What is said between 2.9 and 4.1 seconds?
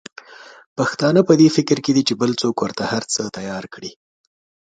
هرڅه تیار کړي.